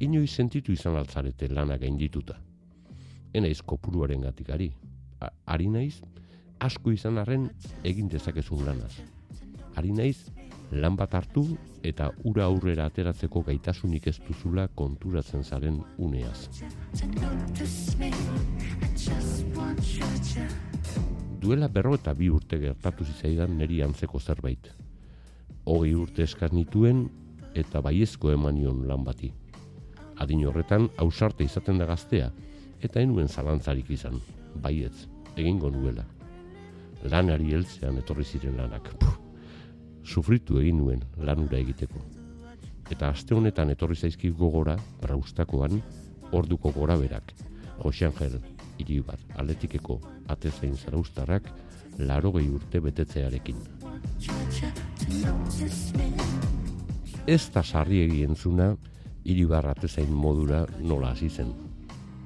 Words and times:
inoiz 0.00 0.30
sentitu 0.32 0.72
izan 0.72 0.96
altzarete 0.96 1.48
lana 1.52 1.76
gaindituta. 1.78 2.38
Enaiz 3.34 3.60
kopuruaren 3.62 4.24
gatikari. 4.24 4.72
Ari 5.46 5.68
naiz, 5.68 6.00
asko 6.58 6.92
izan 6.92 7.18
arren 7.20 7.50
egin 7.84 8.08
dezakezun 8.08 8.64
lanaz. 8.64 8.94
Ari 9.76 9.92
naiz, 9.92 10.30
lan 10.72 10.96
bat 10.96 11.14
hartu 11.14 11.44
eta 11.86 12.10
ura 12.24 12.46
aurrera 12.46 12.86
ateratzeko 12.88 13.42
gaitasunik 13.46 14.06
ez 14.06 14.16
duzula 14.26 14.68
konturatzen 14.74 15.44
zaren 15.44 15.80
uneaz. 15.98 16.48
Duela 21.40 21.68
berro 21.68 21.94
eta 21.96 22.14
bi 22.14 22.28
urte 22.30 22.58
gertatu 22.60 23.04
zizaidan 23.04 23.56
neri 23.58 23.82
antzeko 23.82 24.20
zerbait. 24.20 24.72
Hogei 25.64 25.94
urte 25.94 26.24
eskaz 26.24 26.52
nituen 26.52 27.06
eta 27.54 27.80
baiezko 27.84 28.32
emanion 28.32 28.86
lan 28.88 29.04
bati. 29.04 29.32
Adin 30.20 30.44
horretan, 30.46 30.88
ausarte 31.00 31.44
izaten 31.44 31.78
da 31.80 31.86
gaztea, 31.88 32.30
eta 32.84 33.00
enuen 33.00 33.28
zalantzarik 33.28 33.90
izan, 33.90 34.20
baietz, 34.62 35.06
egingo 35.36 35.70
nuela. 35.72 36.04
Lanari 37.10 37.54
heltzean 37.56 37.98
etorri 38.02 38.24
ziren 38.24 38.58
lanak. 38.60 38.90
Puh, 39.00 39.16
sufritu 40.04 40.60
egin 40.60 40.80
nuen 40.82 41.04
lanura 41.16 41.58
egiteko. 41.58 42.02
Eta 42.90 43.08
aste 43.14 43.34
honetan 43.34 43.70
etorri 43.72 43.96
zaizki 43.96 44.30
gogora, 44.36 44.76
braustakoan, 45.00 45.80
orduko 46.36 46.72
gora 46.74 46.96
berak. 47.00 47.32
Jose 47.80 48.06
Angel, 48.06 48.36
hiri 48.78 49.00
bat, 49.04 49.20
aletikeko 49.40 50.00
atezain 50.28 50.76
zaraustarrak, 50.76 51.48
laro 51.98 52.32
gehi 52.36 52.50
urte 52.52 52.80
betetzearekin. 52.80 53.56
Ez 57.26 57.42
da 57.54 57.62
sarri 57.62 58.02
egien 58.04 58.36
zuna, 59.20 59.24
hiri 59.24 59.46
atezain 59.52 60.12
modura 60.12 60.66
nola 60.80 61.10
hasi 61.10 61.28
zen. 61.28 61.52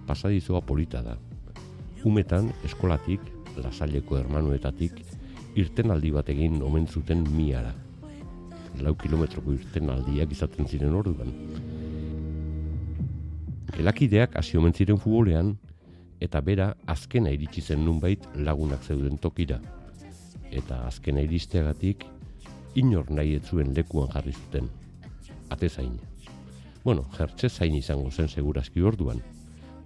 Pasadizoa 0.07 0.61
polita 0.61 1.03
da. 1.03 1.17
Umetan, 2.05 2.53
eskolatik, 2.65 3.21
lasaileko 3.57 4.17
hermanuetatik, 4.17 4.93
irten 5.57 5.91
aldi 5.91 6.11
bat 6.13 6.29
egin 6.29 6.63
omen 6.63 6.87
zuten 6.87 7.25
miara. 7.37 7.75
Lau 8.83 8.95
kilometroko 8.95 9.53
irten 9.53 9.91
aldiak 9.91 10.33
izaten 10.33 10.67
ziren 10.67 10.95
orduan. 10.95 11.33
Elakideak 13.79 14.37
hasi 14.37 14.59
omen 14.59 14.73
ziren 14.75 14.99
futbolean, 14.99 15.57
eta 16.21 16.41
bera 16.41 16.75
azkena 16.87 17.31
iritsi 17.31 17.61
zen 17.61 17.85
nunbait 17.85 18.21
lagunak 18.35 18.83
zeuden 18.83 19.19
tokira. 19.19 19.61
Eta 20.51 20.87
azkena 20.87 21.21
iristeagatik, 21.21 22.05
inor 22.75 23.11
nahi 23.11 23.35
etzuen 23.35 23.75
lekuan 23.75 24.11
jarri 24.13 24.33
zuten. 24.33 24.69
Ate 25.51 25.69
zain. 25.69 26.14
Bueno, 26.85 27.07
jertze 27.17 27.49
zain 27.49 27.75
izango 27.79 28.11
zen 28.11 28.29
segurazki 28.29 28.83
orduan. 28.85 29.23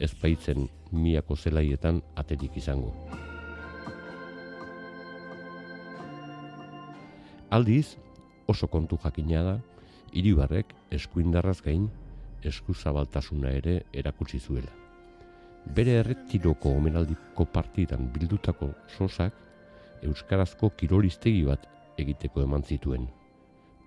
Ez 0.02 0.10
baitzen 0.18 0.64
miako 0.91 1.36
zelaietan 1.36 2.00
aterik 2.18 2.56
izango. 2.58 2.90
Aldiz, 7.55 7.94
oso 8.50 8.66
kontu 8.66 8.98
jakina 9.05 9.44
da, 9.46 9.55
iribarrek 10.12 10.74
eskuindarraz 10.98 11.60
gain 11.62 11.86
eskuzabaltasuna 12.42 13.55
ere 13.60 13.77
erakutsi 13.92 14.40
zuela. 14.40 14.74
Bere 15.77 15.94
erretiroko 16.00 16.74
omenaldiko 16.80 17.46
partidan 17.52 18.10
bildutako 18.10 18.72
sosak 18.96 19.38
euskarazko 20.02 20.72
kirolistegi 20.74 21.46
bat 21.46 21.70
egiteko 21.98 22.42
eman 22.42 22.66
zituen. 22.66 23.06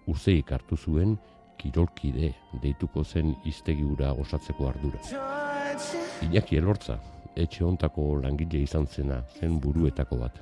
Urzeik 0.08 0.52
hartu 0.56 0.78
zuen 0.78 1.18
kirolkide 1.58 2.34
deituko 2.62 3.04
zen 3.04 3.36
iztegi 3.46 3.84
ura 3.84 4.12
gozatzeko 4.12 4.70
ardura. 4.70 5.02
Iñaki 6.22 6.58
elortza, 6.58 7.00
etxe 7.36 7.64
ontako 7.66 8.16
langile 8.24 8.62
izan 8.62 8.88
zena 8.88 9.24
zen 9.40 9.60
buruetako 9.60 10.18
bat 10.18 10.42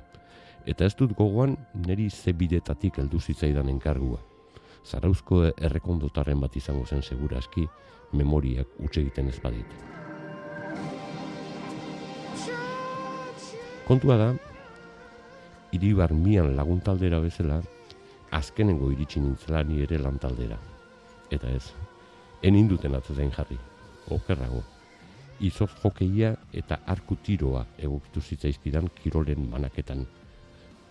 eta 0.66 0.84
ez 0.84 0.94
dut 0.96 1.14
gogoan 1.16 1.56
niri 1.86 2.08
zebidetatik 2.10 2.98
heldu 3.00 3.20
zitzaidan 3.20 3.68
enkargua. 3.72 4.20
Zarauzko 4.84 5.42
errekondotaren 5.50 6.40
bat 6.40 6.56
izango 6.56 6.86
zen 6.86 7.02
segura 7.02 7.38
eski, 7.38 7.66
memoriak 8.12 8.78
utxe 8.80 9.02
egiten 9.02 9.28
ez 9.28 9.38
badit. 9.42 9.76
Kontua 13.86 14.16
da, 14.16 14.30
iribar 15.74 16.14
mian 16.14 16.54
laguntaldera 16.56 17.20
bezala, 17.20 17.60
azkenengo 18.30 18.90
iritsi 18.92 19.20
nintzela 19.20 19.64
ni 19.66 19.82
ere 19.82 19.98
lantaldera. 19.98 20.58
Eta 21.30 21.48
ez, 21.48 21.72
eninduten 22.42 22.94
atzazen 22.94 23.30
jarri, 23.30 23.58
okerrago. 24.10 24.62
Izoz 25.40 25.70
jokeia 25.82 26.34
eta 26.52 26.80
arku 26.86 27.16
tiroa 27.16 27.64
egokitu 27.78 28.20
zitzaizkidan 28.20 28.90
kirolen 29.02 29.48
manaketan 29.50 30.06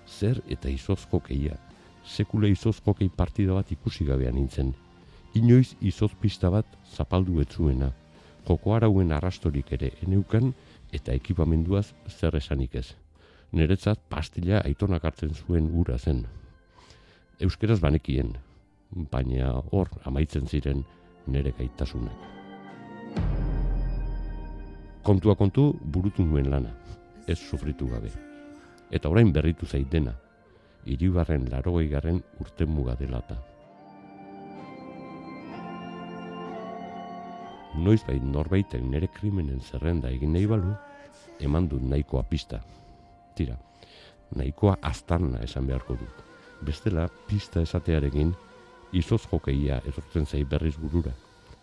zer 0.09 0.41
eta 0.49 0.69
izozko 0.69 1.19
keia. 1.19 1.57
Sekule 2.05 2.49
izozko 2.49 2.93
kei 2.97 3.09
partida 3.09 3.53
bat 3.53 3.71
ikusi 3.71 4.05
gabean 4.05 4.35
nintzen. 4.35 4.73
Inoiz 5.37 5.75
izoz 5.81 6.11
pista 6.21 6.49
bat 6.49 6.65
zapaldu 6.95 7.39
etzuena. 7.43 7.91
Joko 8.47 8.73
arauen 8.73 9.11
arrastorik 9.13 9.71
ere 9.77 9.91
eneukan 10.05 10.53
eta 10.93 11.13
ekipamenduaz 11.13 11.91
zer 12.09 12.35
esanik 12.35 12.75
ez. 12.75 12.87
Neretzat 13.51 14.01
pastila 14.09 14.63
aitonak 14.65 15.05
hartzen 15.05 15.35
zuen 15.35 15.69
gura 15.69 15.97
zen. 15.97 16.25
Euskeraz 17.39 17.79
banekien, 17.79 18.33
baina 18.91 19.51
hor 19.71 19.89
amaitzen 20.05 20.47
ziren 20.47 20.83
nere 21.27 21.53
gaitasunak. 21.57 22.25
Kontua 25.03 25.35
kontu 25.35 25.73
burutu 25.81 26.25
nuen 26.25 26.49
lana, 26.49 26.73
ez 27.27 27.37
sufritu 27.37 27.87
gabe 27.87 28.11
eta 28.91 29.09
orain 29.09 29.31
berritu 29.33 29.65
zait 29.65 29.89
dena, 29.91 30.15
iribarren 30.85 31.47
larogei 31.51 31.87
garren 31.89 32.21
urte 32.41 32.65
muga 32.65 32.95
delata. 32.99 33.37
Noiz 37.79 38.01
bait 38.07 38.23
norbaiten 38.23 38.89
nere 38.91 39.07
krimenen 39.13 39.61
zerrenda 39.61 40.09
egin 40.09 40.33
nahi 40.33 40.47
balu, 40.49 40.73
eman 41.39 41.69
du 41.69 41.79
nahikoa 41.79 42.23
pista. 42.27 42.59
Tira, 43.37 43.55
nahikoa 44.35 44.79
aztarna 44.81 45.43
esan 45.45 45.69
beharko 45.69 45.95
dut. 45.99 46.25
Bestela, 46.65 47.05
pista 47.27 47.61
esatearekin, 47.61 48.33
izoz 48.93 49.23
jokeia 49.31 49.81
erortzen 49.85 50.25
zai 50.25 50.43
berriz 50.43 50.75
burura, 50.77 51.11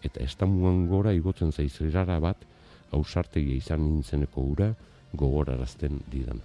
eta 0.03 0.21
estamuan 0.23 0.87
gora 0.91 1.13
igotzen 1.13 1.53
zai 1.53 1.69
zirara 1.69 2.19
bat, 2.21 2.45
hausartegia 2.93 3.57
izan 3.57 3.83
nintzeneko 3.83 4.45
ura, 4.53 4.75
gogorarazten 5.15 6.01
didan. 6.13 6.43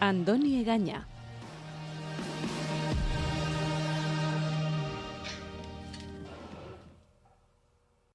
Andoni 0.00 0.60
Egaña 0.60 1.02